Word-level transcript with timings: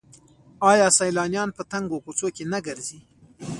آیا 0.71 0.87
سیلانیان 0.97 1.49
په 1.57 1.63
تنګو 1.71 1.97
کوڅو 2.05 2.27
کې 2.35 2.43
نه 2.53 2.59
ګرځي؟ 2.67 2.99